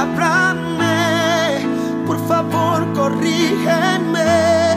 [0.00, 1.60] Háblame,
[2.06, 4.74] por favor, corrígeme.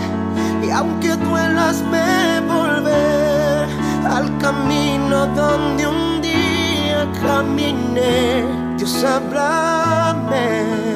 [0.62, 3.70] Y aunque duelas, me volver
[4.06, 8.44] al camino donde un día caminé.
[8.78, 10.94] Dios, háblame.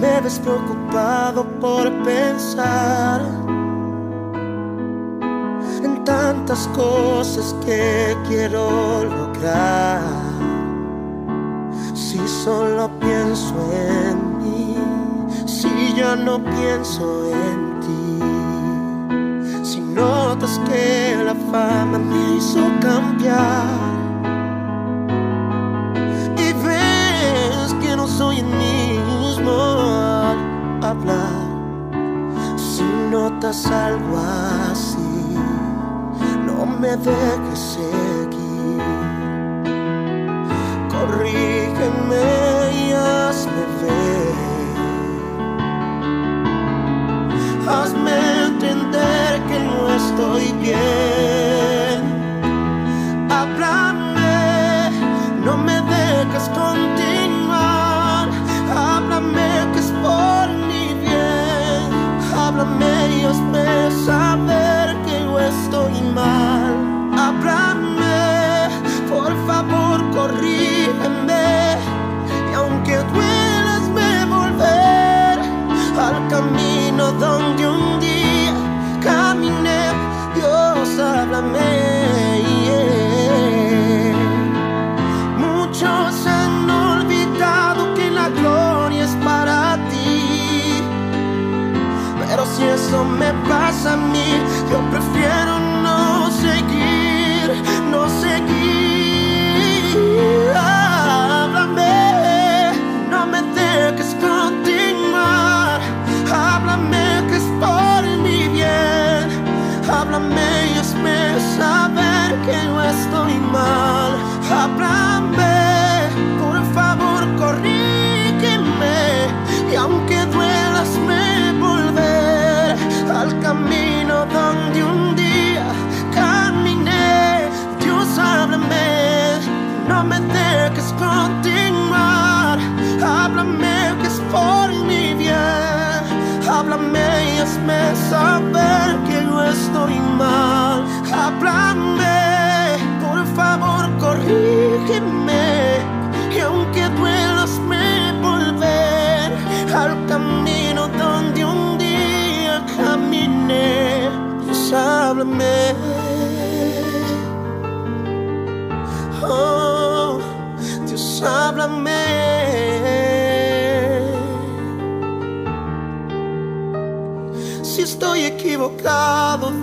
[0.00, 3.41] me ves preocupado por pensar en
[6.04, 10.02] tantas cosas que quiero lograr.
[11.94, 14.76] Si solo pienso en mí,
[15.46, 18.18] si ya no pienso en ti,
[19.64, 23.64] si notas que la fama me hizo cambiar
[26.36, 28.82] y ves que no soy en mí
[30.92, 31.32] hablar.
[32.56, 34.18] Si notas algo
[36.96, 38.11] no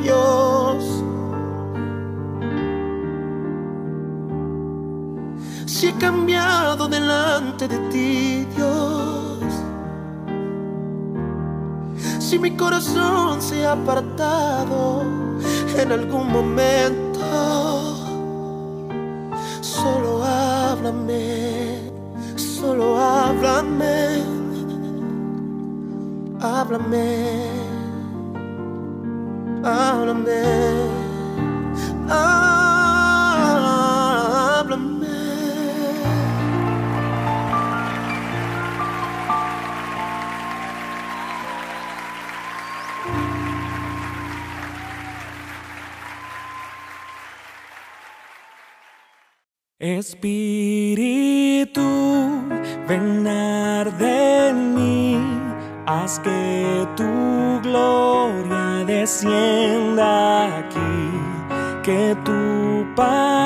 [0.02, 1.04] Dios.
[5.66, 9.40] Si he cambiado delante de ti, Dios.
[12.20, 15.04] Si mi corazón se ha apartado
[15.78, 17.20] en algún momento,
[19.62, 21.92] solo háblame,
[22.36, 24.24] solo háblame,
[26.42, 27.59] háblame,
[29.64, 30.44] háblame,
[32.10, 32.90] háblame.
[49.80, 51.82] Espíritu,
[52.88, 55.18] ven arde en mí,
[55.86, 58.59] haz que tu gloria
[59.10, 63.39] descienda aquí, que tu paz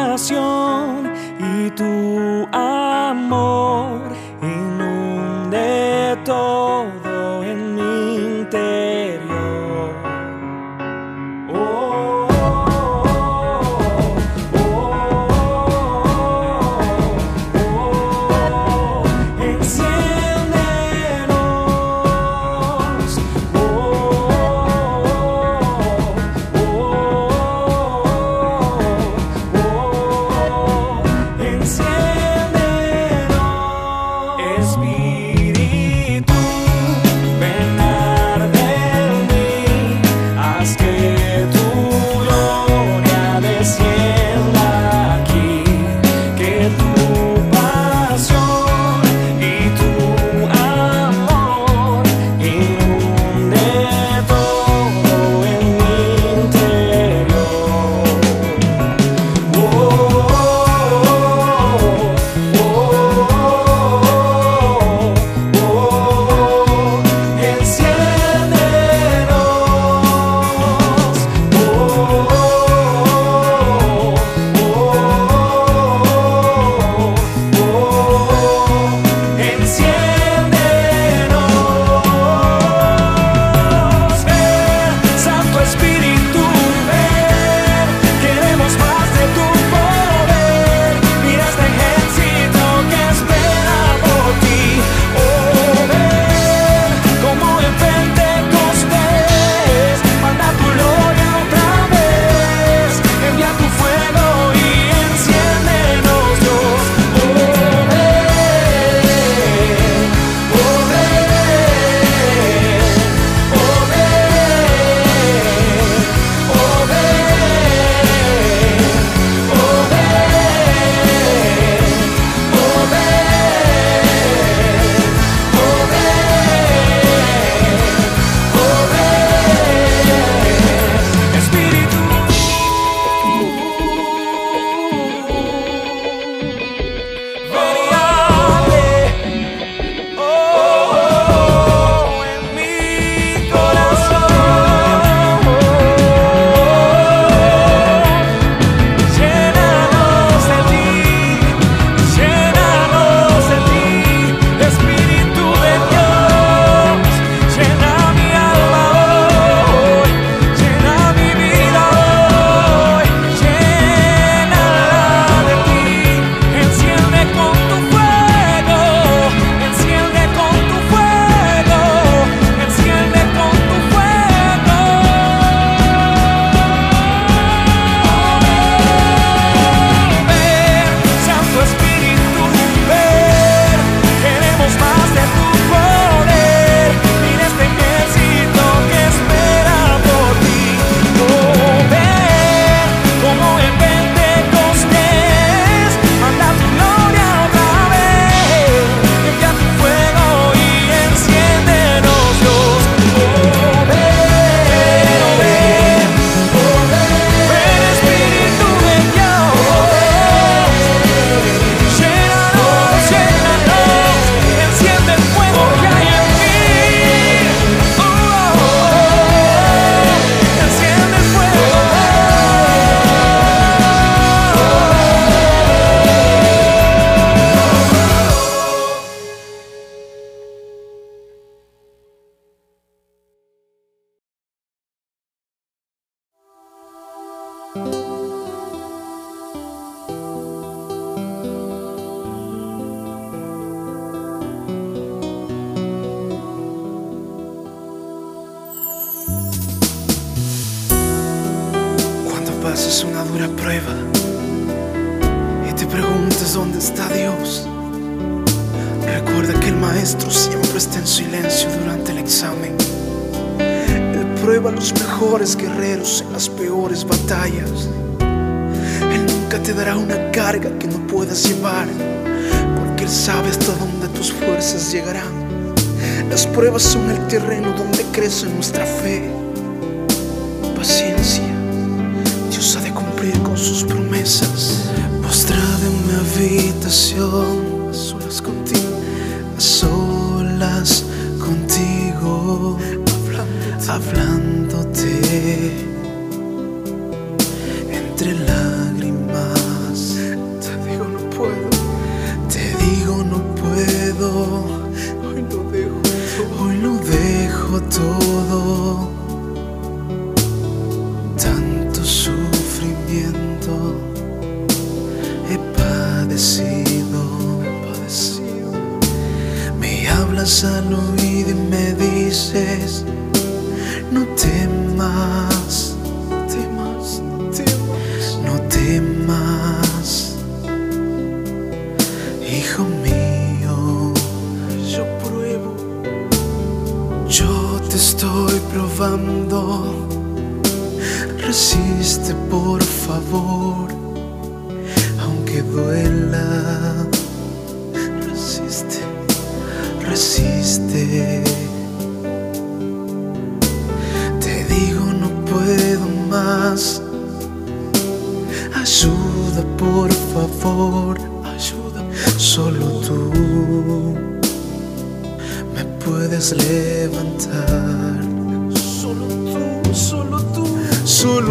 [277.40, 279.43] terreno donde crece nuestra fe.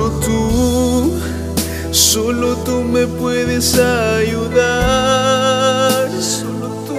[0.02, 1.12] Solo tú,
[1.92, 5.30] solo tú me puedes ayudar.
[6.20, 6.98] Solo tú,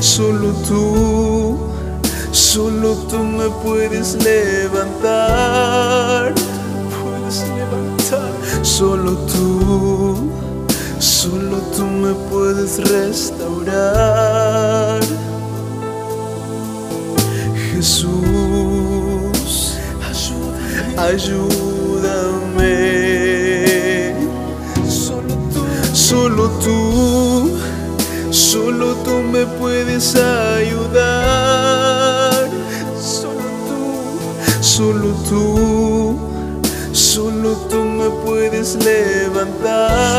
[0.00, 1.58] solo tú,
[2.32, 5.04] solo tú me puedes levantar.
[7.02, 10.30] Puedes levantar, solo tú,
[10.98, 14.24] solo tú me puedes restaurar.
[17.72, 18.14] Jesús,
[20.96, 21.73] ayúdame.
[26.44, 27.50] Solo tú,
[28.30, 31.70] solo tú me puedes ayudar.
[33.00, 33.84] Solo tú,
[34.60, 36.18] solo tú,
[36.92, 40.14] solo tú me puedes levantar.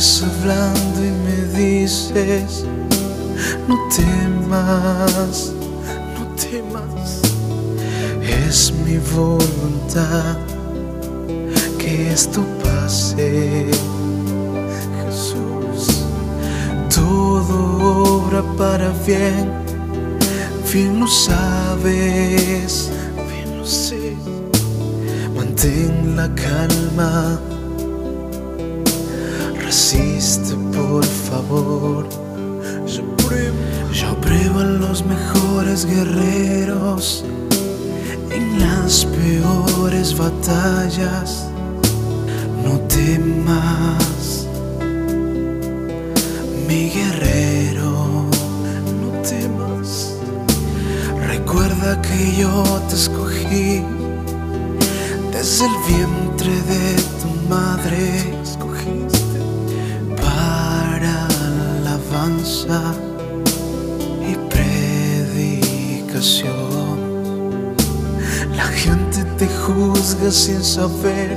[0.01, 2.65] Sigues hablando y me dices,
[3.69, 5.53] no temas,
[6.15, 7.21] no temas.
[8.23, 10.37] Es mi voluntad
[11.79, 13.67] que esto pase.
[15.05, 16.05] Jesús,
[16.95, 19.51] todo obra para bien,
[20.73, 22.91] bien lo sabes,
[23.29, 24.17] bien lo sé.
[25.37, 27.39] Mantén la calma,
[30.91, 32.09] por favor.
[32.87, 33.57] Yo pruebo,
[33.93, 37.25] yo pruebo los mejores guerreros
[38.31, 41.47] en las peores batallas.
[42.65, 44.49] No temas,
[46.67, 48.27] mi guerrero,
[49.01, 50.17] no temas.
[51.29, 53.85] Recuerda que yo te escogí
[55.33, 58.20] desde el vientre de tu madre.
[70.31, 71.37] Sin saber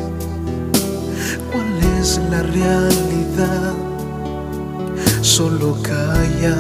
[1.52, 3.74] cuál es la realidad.
[5.22, 6.56] Solo calla.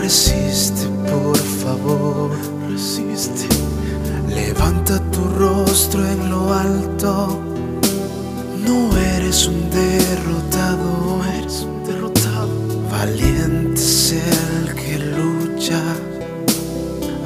[0.00, 2.30] Resiste, por favor,
[2.70, 3.46] resiste.
[4.28, 7.40] Levanta tu rostro en lo alto.
[8.66, 12.48] No eres un derrotado, eres un derrotado.
[12.90, 15.82] Valiente es el que lucha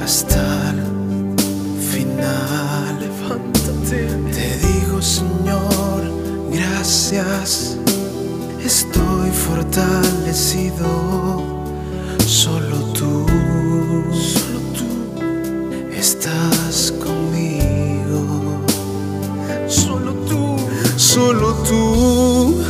[0.07, 0.46] hasta
[5.07, 6.03] Señor,
[6.51, 7.77] gracias.
[8.61, 10.85] Estoy fortalecido.
[12.27, 13.25] Solo tú,
[14.13, 14.89] solo tú
[15.97, 18.65] estás conmigo.
[19.69, 20.57] Solo tú,
[20.97, 22.65] solo tú,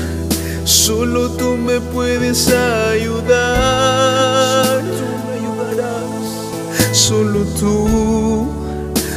[0.65, 2.49] solo tú me puedes
[2.93, 3.47] ayudar.
[6.93, 8.47] Solo tú,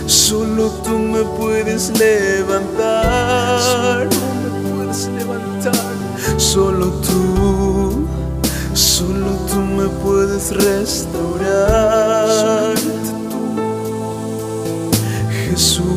[0.08, 2.69] solo tú me puedes levantar.
[6.54, 8.08] Solo tú,
[8.74, 11.54] solo tú me puedes restaurar.
[15.46, 15.94] Jesús,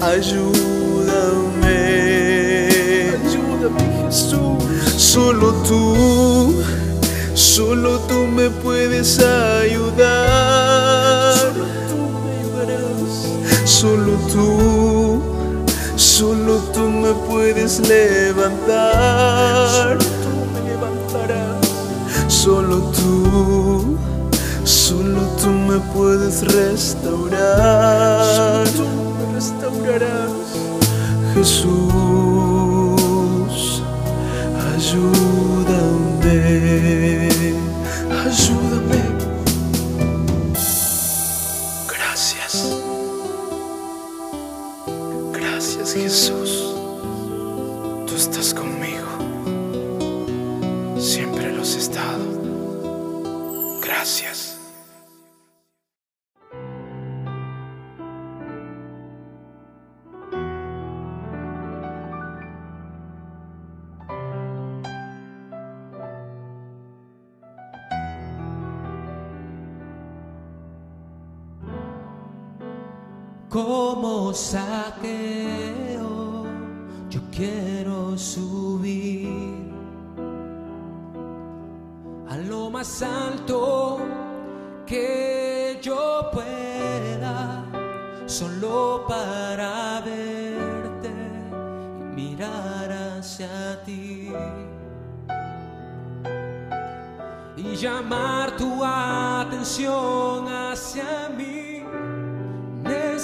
[0.00, 1.68] ayúdame.
[3.14, 4.58] Ayúdame, Jesús.
[4.96, 6.60] Solo tú,
[7.34, 10.18] solo tú me puedes ayudar.
[13.64, 14.77] Solo tú
[17.26, 19.98] puedes levantar.
[20.00, 21.66] Solo tú me levantarás.
[22.28, 23.96] Solo tú,
[24.64, 28.66] solo tú me puedes restaurar.
[28.68, 30.30] Solo tú me restaurarás.
[31.34, 31.87] Jesús,
[73.48, 75.26] como saqueo,
[77.08, 79.72] yo quiero subir
[82.28, 84.00] a lo más alto
[84.86, 87.64] que yo pueda,
[88.26, 91.10] solo para verte
[92.00, 94.30] y mirar hacia ti.
[97.56, 101.57] Y llamar tu atención hacia mí.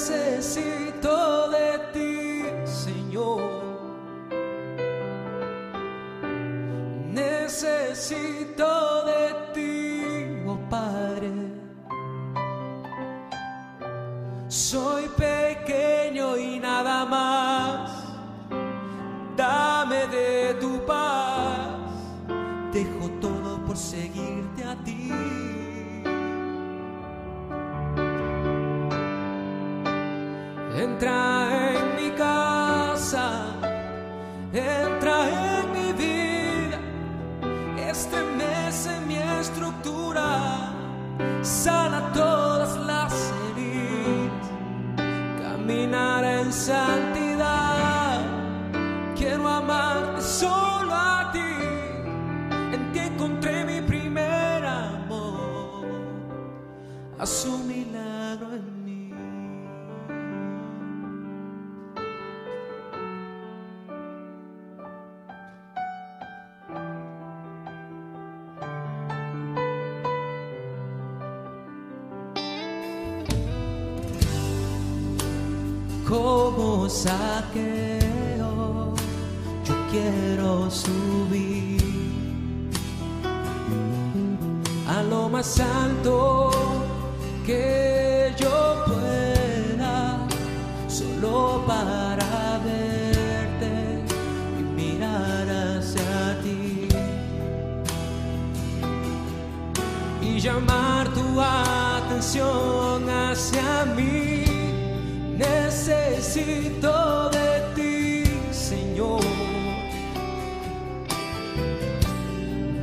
[0.06, 3.40] Necesito de ti, Señor.
[7.10, 8.43] Necesito
[30.94, 33.46] Entra en mi casa,
[34.52, 36.78] entra en mi vida,
[37.90, 40.72] estremece mi estructura,
[41.42, 44.46] sana todas las heridas,
[45.42, 48.20] caminar en santidad.
[49.16, 51.40] Quiero amarte solo a ti,
[52.72, 55.86] en ti encontré mi primer amor,
[57.18, 57.44] haz
[106.34, 109.22] Necesito de ti, Señor.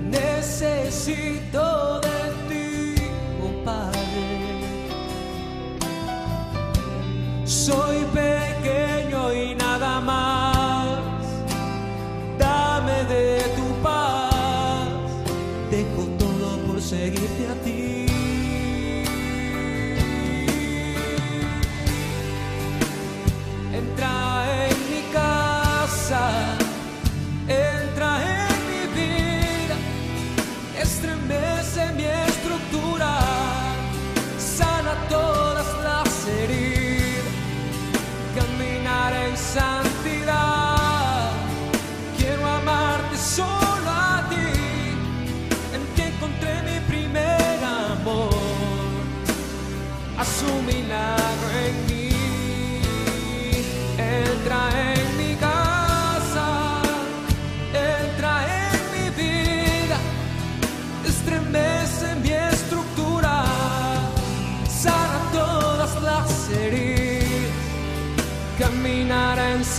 [0.10, 1.66] Necesito
[2.00, 2.96] de ti,
[3.44, 4.26] oh Padre.
[7.44, 8.06] Soy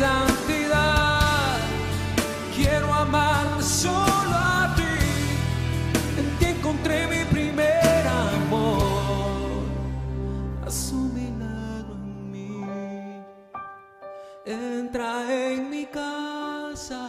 [0.02, 1.58] santidad.
[2.56, 4.98] Quiero amarte solo a ti,
[6.20, 9.62] en ti encontré mi primer amor.
[10.66, 12.64] Haz un en mí.
[14.44, 17.02] Entra en mi casa,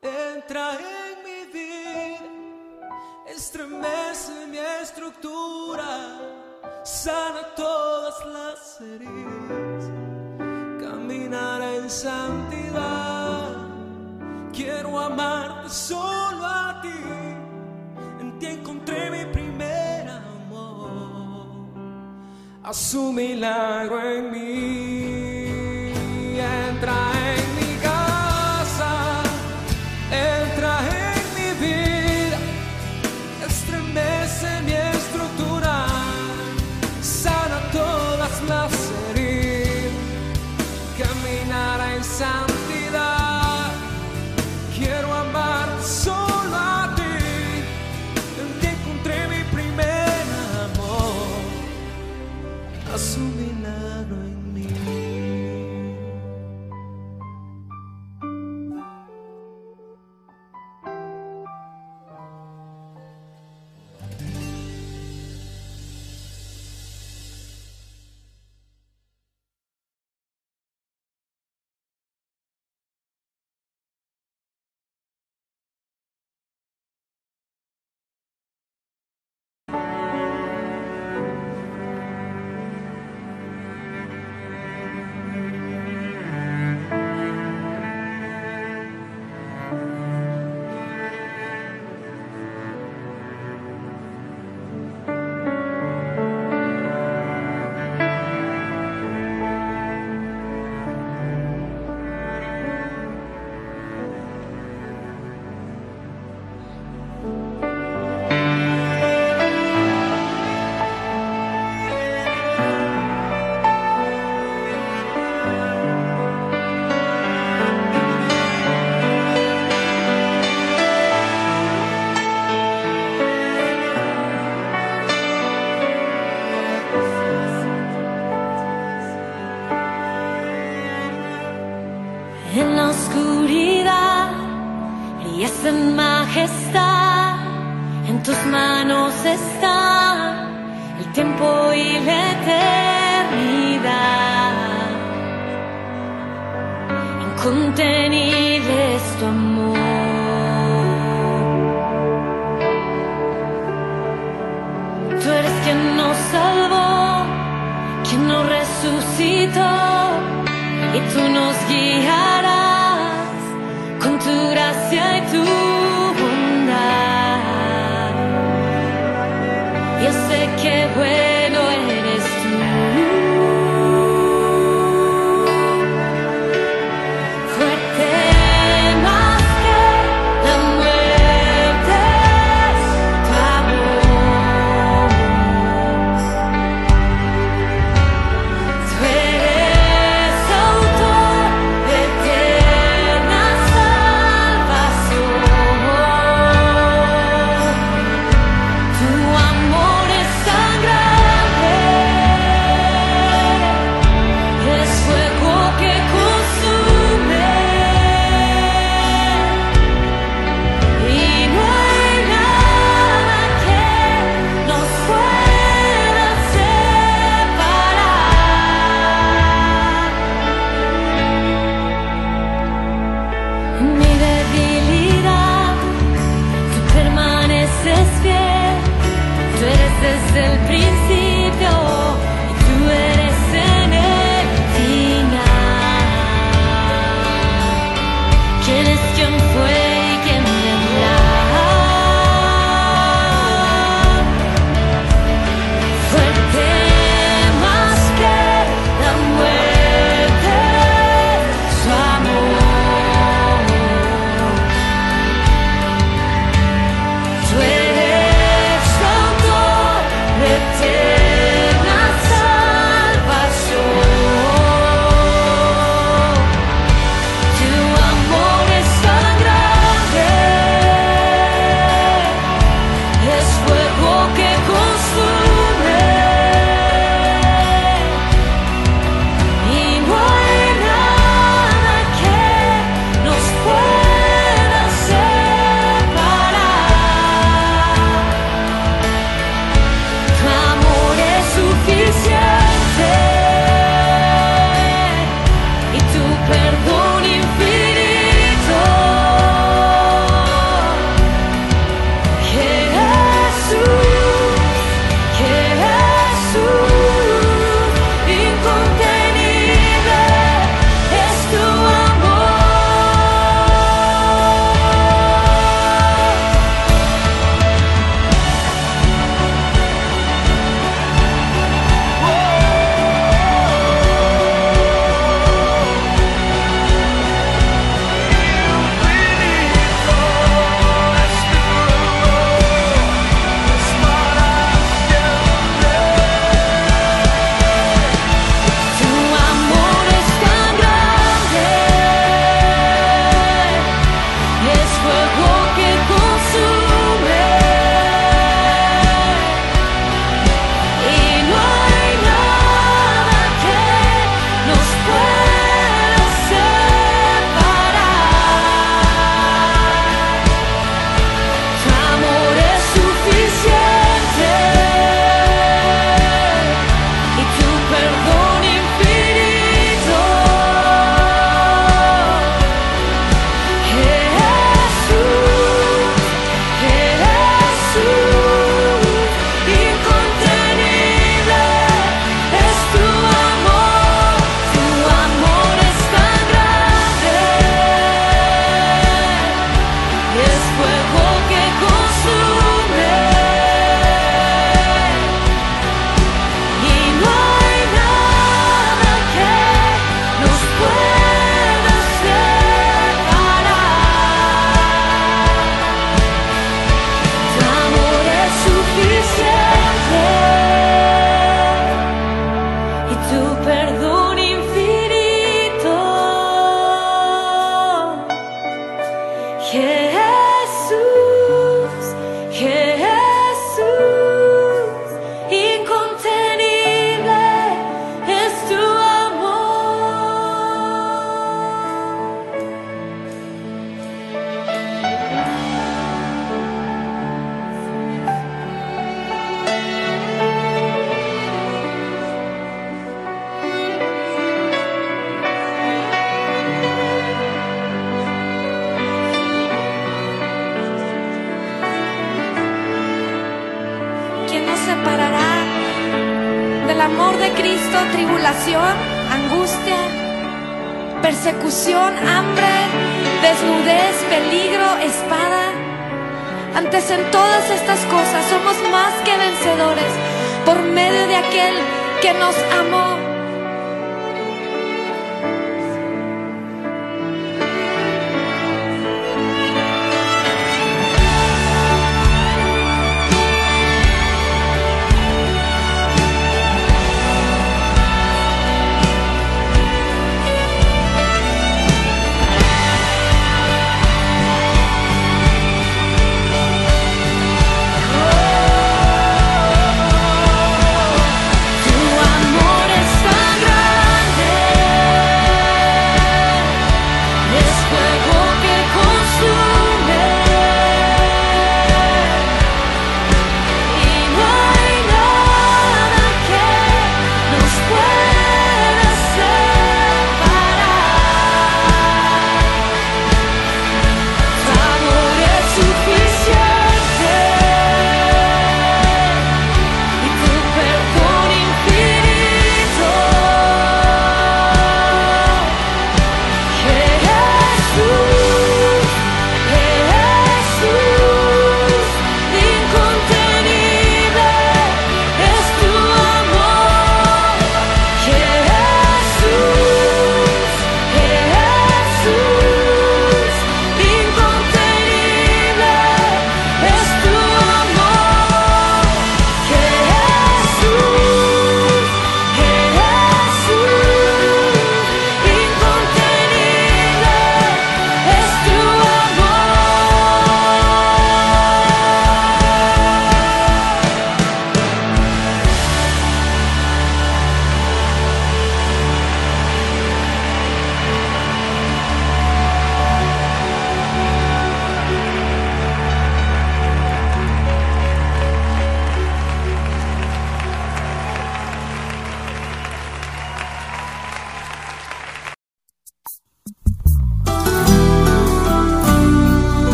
[0.00, 2.26] entra en mi vida,
[3.36, 5.90] estremece mi estructura,
[6.84, 9.82] sana todas las heridas,
[10.82, 13.56] caminará santidad.
[14.52, 16.88] Quiero amarte solo a ti,
[18.20, 21.68] en ti encontré mi primer amor.
[22.62, 25.46] Haz un milagro en mí.
[26.38, 27.15] Entra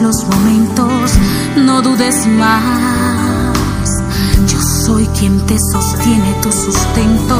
[0.00, 1.12] los momentos,
[1.56, 3.92] no dudes más.
[4.46, 7.38] Yo soy quien te sostiene tu sustento,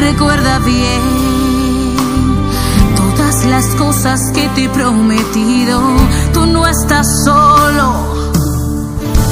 [0.00, 1.96] recuerda bien
[2.96, 5.80] todas las cosas que te he prometido,
[6.32, 8.32] tú no estás solo.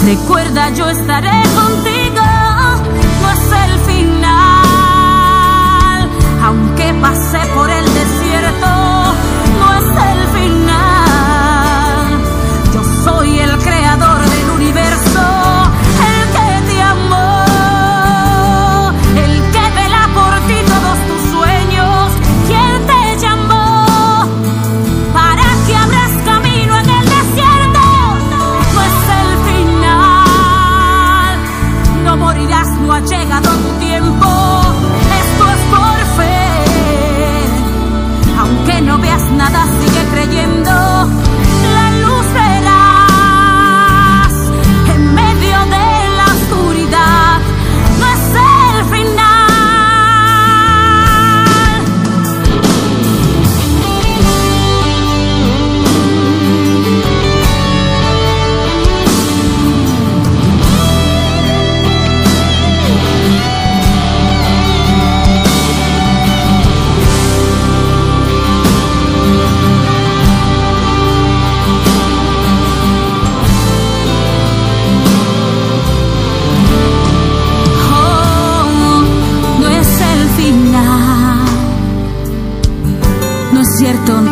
[0.04, 2.22] Recuerda, yo estaré contigo,
[3.22, 4.30] no es el final,
[6.42, 7.84] aunque pasé por el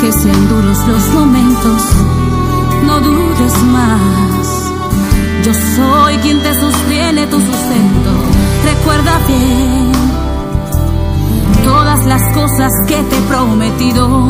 [0.03, 1.83] que sean duros los momentos,
[2.85, 4.73] no dudes más.
[5.45, 8.11] Yo soy quien te sostiene tu sustento.
[8.65, 9.93] Recuerda bien
[11.65, 14.29] todas las cosas que te he prometido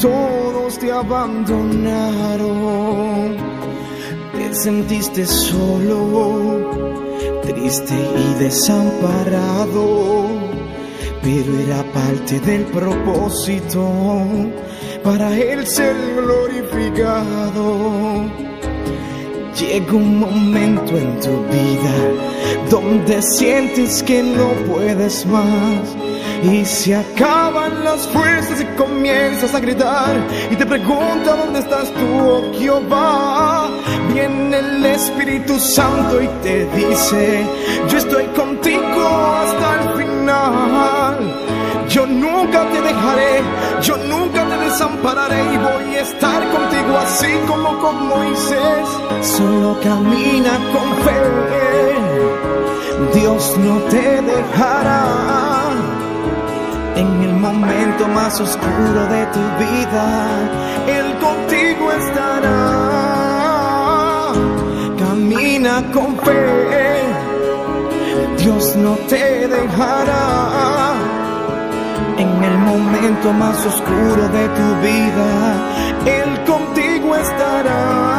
[0.00, 3.36] todos te abandonaron.
[4.34, 6.92] Te sentiste solo,
[7.42, 10.26] triste y desamparado,
[11.22, 13.88] pero era parte del propósito
[15.02, 18.26] para él ser glorificado.
[19.58, 21.94] Llega un momento en tu vida
[22.68, 26.03] donde sientes que no puedes más
[26.52, 30.14] y se acaban las fuerzas y comienzas a gritar
[30.50, 33.70] y te pregunta dónde estás tú, oh Jehová.
[34.12, 37.46] Viene el Espíritu Santo y te dice,
[37.88, 41.40] yo estoy contigo hasta el final.
[41.88, 43.42] Yo nunca te dejaré,
[43.82, 48.86] yo nunca te desampararé y voy a estar contigo así como con Moisés.
[49.22, 51.20] Solo camina con fe,
[53.14, 55.93] Dios no te dejará.
[56.96, 60.28] En el momento más oscuro de tu vida,
[60.86, 62.54] Él contigo estará.
[64.96, 67.02] Camina con fe,
[68.38, 70.94] Dios no te dejará.
[72.16, 75.28] En el momento más oscuro de tu vida,
[76.06, 78.13] Él contigo estará.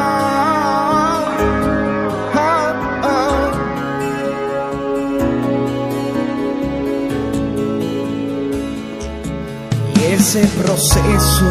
[10.26, 11.46] Ese proceso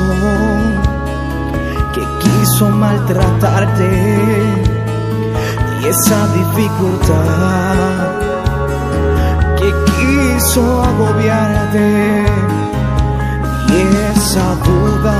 [1.94, 3.88] que quiso maltratarte
[5.80, 7.76] y esa dificultad
[9.58, 12.24] que quiso agobiarte
[13.68, 13.80] y
[14.12, 15.18] esa duda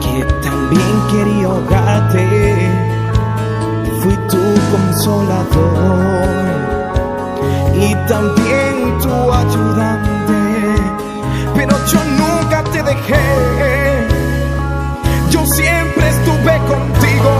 [0.00, 2.24] que también quería ahogarte.
[4.00, 6.30] Fui tu consolador
[7.74, 10.09] y también tu ayudante
[12.90, 14.06] dejé
[15.30, 17.32] yo siempre estuve contigo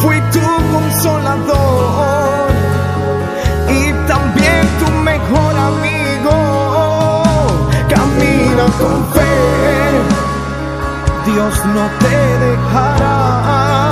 [0.00, 2.50] fui tu consolador
[3.68, 6.36] y también tu mejor amigo.
[7.88, 9.34] Camina con fe,
[11.26, 13.90] Dios no te dejará.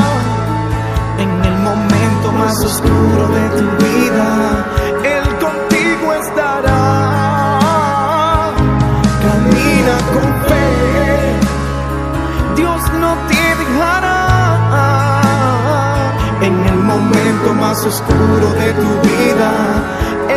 [1.18, 4.28] En el momento más oscuro de tu vida,
[13.28, 14.16] Te dejará.
[16.40, 19.50] En el momento más oscuro de tu vida,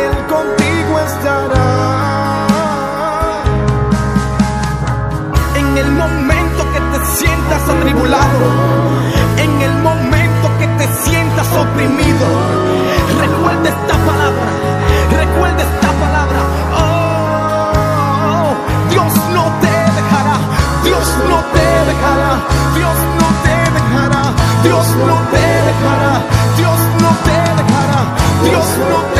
[0.02, 1.68] Él contigo estará.
[5.54, 8.46] En el momento que te sientas atribulado,
[9.36, 12.26] en el momento que te sientas oprimido,
[13.20, 14.50] recuerda esta palabra,
[15.22, 15.79] recuerda esta
[22.80, 24.22] Dios no te dejará,
[24.62, 26.22] Dios no te dejará,
[26.56, 28.00] Dios no te dejará,
[28.42, 29.19] Dios no te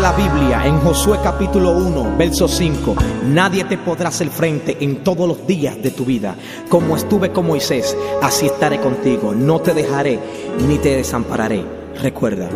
[0.00, 5.28] La Biblia en Josué capítulo 1, verso 5, nadie te podrá hacer frente en todos
[5.28, 6.34] los días de tu vida.
[6.70, 9.34] Como estuve con Moisés, así estaré contigo.
[9.34, 10.18] No te dejaré
[10.66, 11.62] ni te desampararé.
[12.00, 12.48] Recuerda.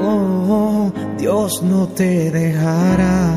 [0.00, 3.36] Oh, Dios no te dejará.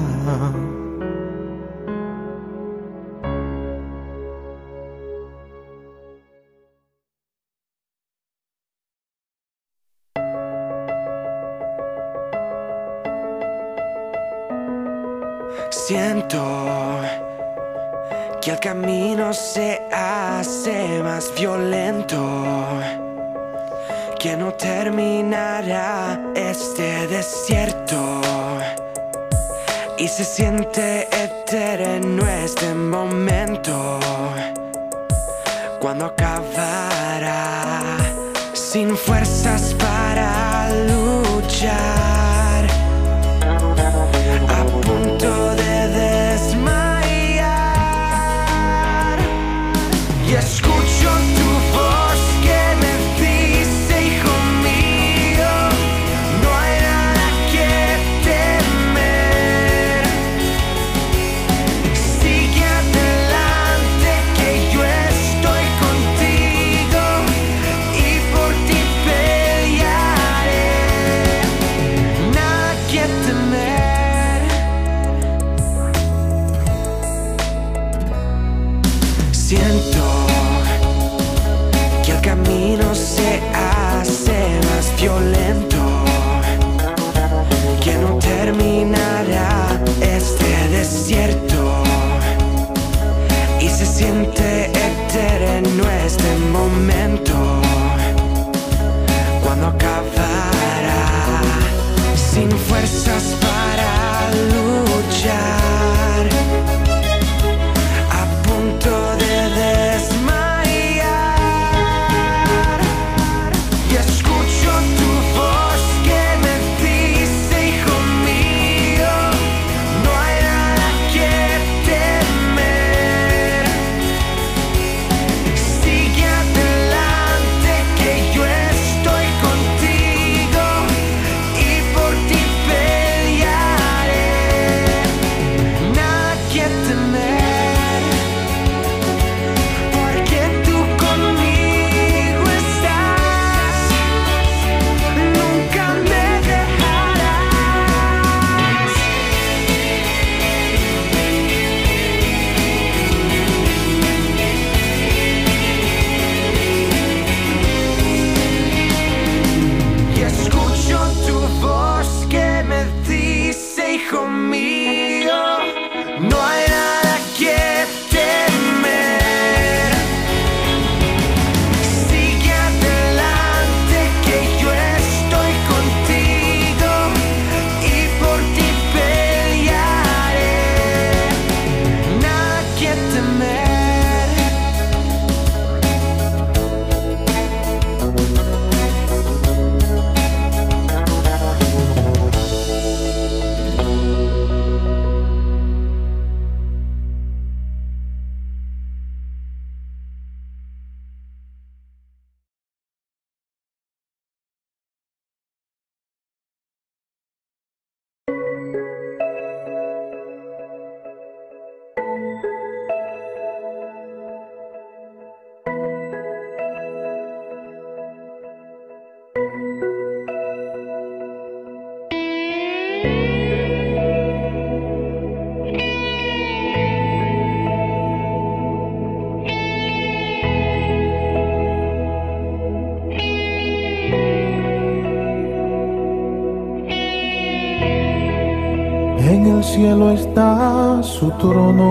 [240.16, 241.86] Está su trono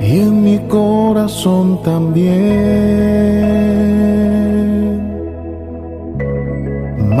[0.00, 2.36] y en mi corazón también.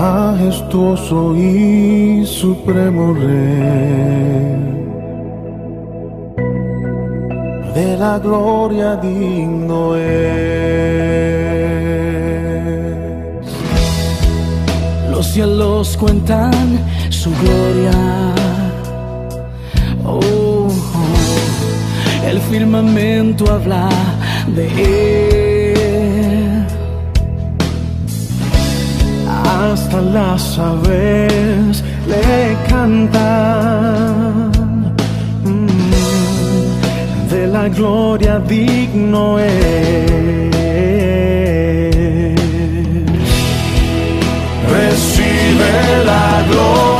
[0.02, 4.56] Majestuoso y supremo rey,
[7.74, 11.55] de la gloria digno es.
[15.36, 16.80] Cielos cuentan
[17.10, 17.92] su gloria.
[20.02, 20.20] Oh,
[20.68, 22.26] oh.
[22.26, 23.90] el firmamento habla
[24.56, 26.66] de él.
[29.28, 34.50] hasta las aves le cantan.
[35.44, 40.65] Mm, De la gloria digno es.
[45.76, 46.95] Recibe la gloria,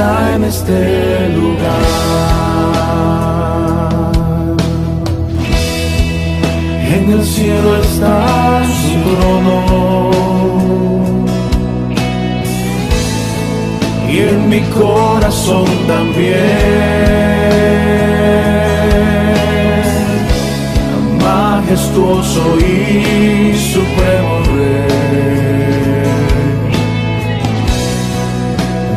[0.00, 1.84] en este lugar.
[6.94, 10.10] En el cielo está su trono.
[14.08, 16.40] Y en mi corazón también.
[21.22, 24.90] Majestuoso y supremo rey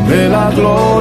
[0.08, 0.93] de la gloria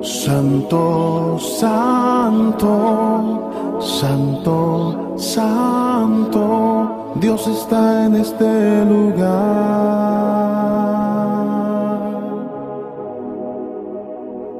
[0.00, 2.68] Santo, santo,
[3.80, 9.28] santo, santo, Dios está en este lugar.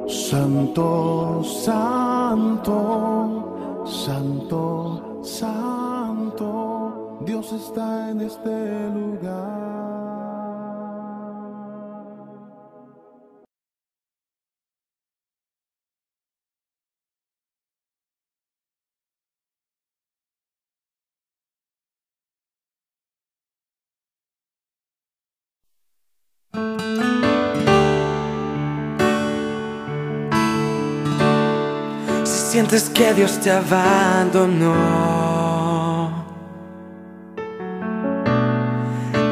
[0.07, 2.73] Santo, santo,
[3.85, 10.08] santo, santo, Dios está en este lugar.
[32.59, 34.75] Sientes que Dios te abandonó.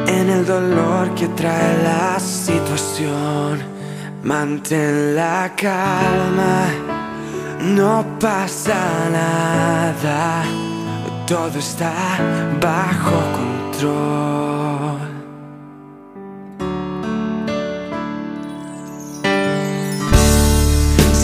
[0.06, 3.60] En el dolor que trae la situación
[4.22, 6.56] Mantén la calma.
[7.60, 10.44] No pasa nada
[11.26, 11.92] Todo está
[12.60, 14.57] bajo control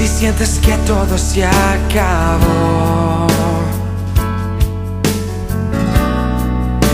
[0.05, 3.27] Si sientes que todo se acabó.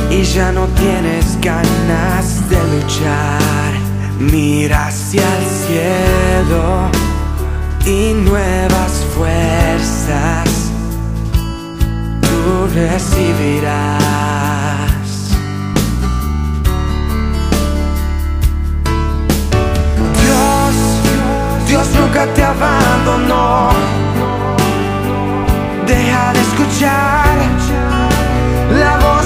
[0.09, 3.73] Y ya no tienes ganas de luchar,
[4.21, 6.89] mira hacia el cielo
[7.85, 10.71] y nuevas fuerzas.
[12.23, 14.10] Tú recibirás.
[21.71, 23.71] Dios nunca te abandonó.
[25.87, 27.25] Deja de escuchar
[28.73, 29.20] la voz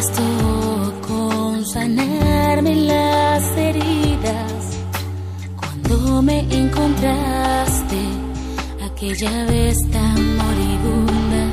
[0.00, 4.78] bastó con sanarme las heridas
[5.56, 8.00] cuando me encontraste
[8.82, 11.44] aquella vez tan moribunda.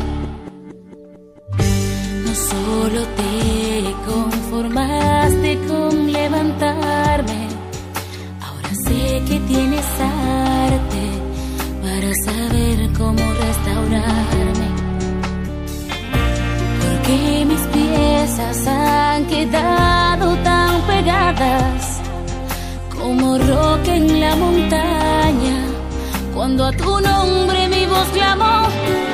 [2.26, 7.48] No solo te conformaste con levantarme,
[8.45, 11.06] ahora sé que tienes arte
[11.84, 14.76] para saber cómo restaurarme
[17.08, 22.01] que mis piezas han quedado tan pegadas
[22.99, 25.58] como roca en la montaña.
[26.36, 29.07] Cuando a tu nombre mi voz clamó.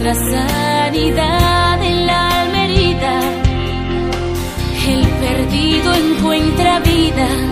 [0.00, 3.20] encuentras sanidad en la almerita.
[4.88, 7.49] El perdido encuentra vida.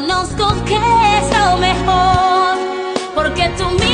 [0.00, 2.56] conozco que es lo mejor,
[3.16, 3.87] porque tú mismo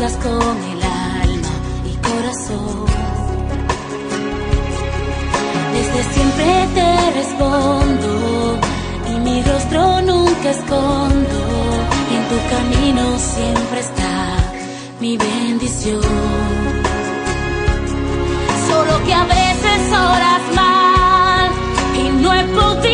[0.00, 1.52] con el alma
[1.84, 2.86] y corazón.
[5.74, 8.58] Desde siempre te respondo
[9.10, 11.40] y mi rostro nunca escondo.
[12.14, 14.36] En tu camino siempre está
[15.00, 16.00] mi bendición.
[18.68, 21.50] Solo que a veces horas mal
[21.94, 22.89] y no he podido.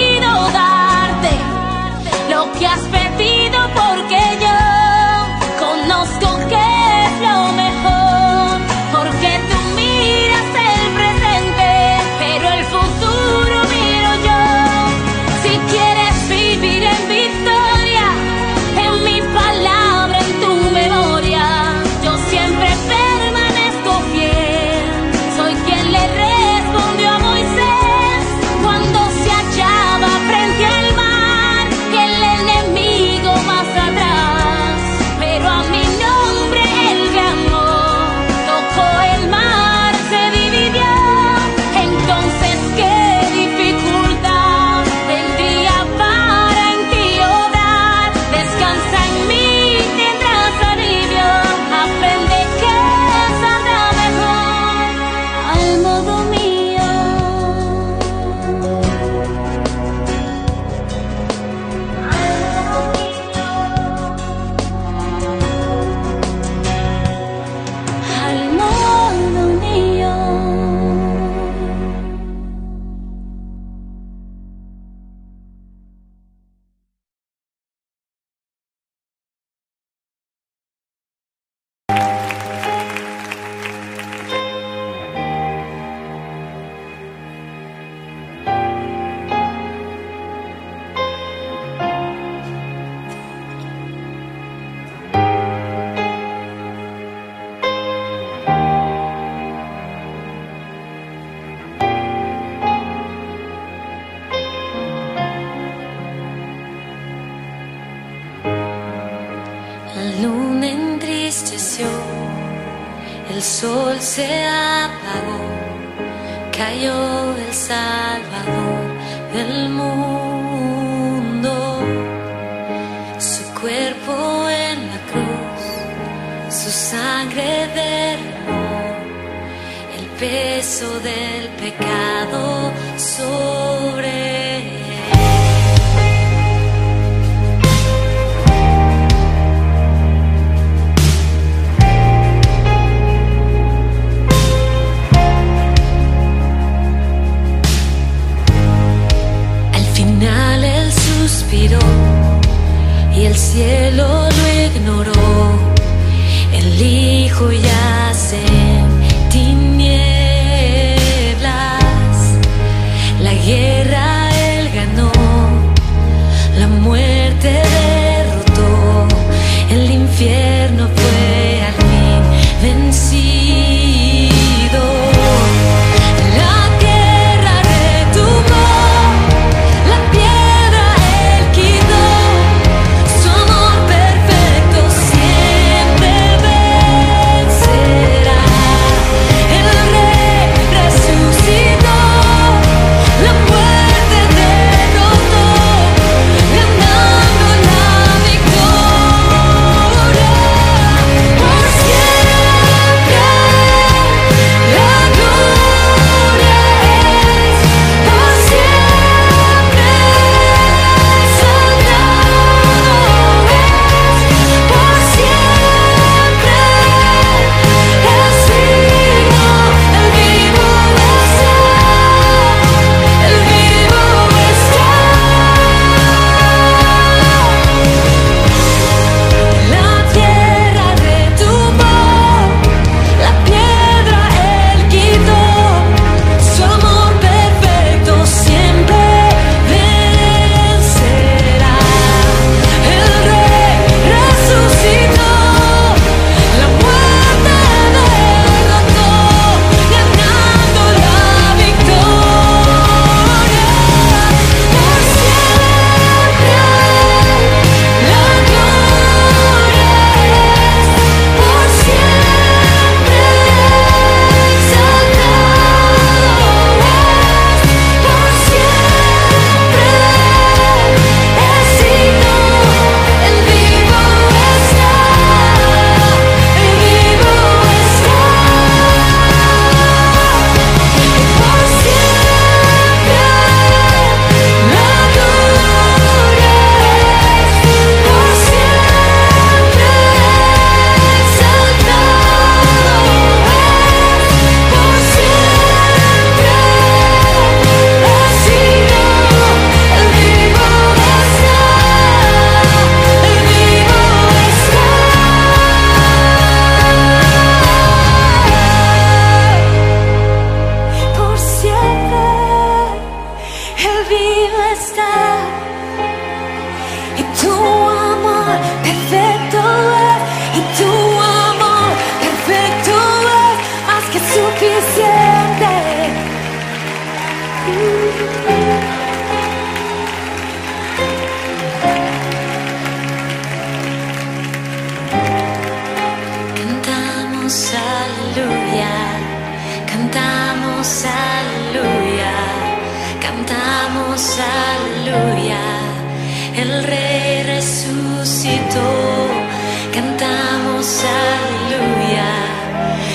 [349.92, 352.30] cantamos aleluya,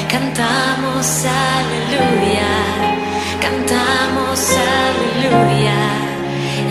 [0.10, 2.52] cantamos aleluya,
[3.40, 4.40] cantamos
[4.88, 5.80] aleluya,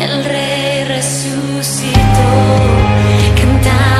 [0.04, 2.30] el rey resucitó,
[3.40, 3.99] cantamos.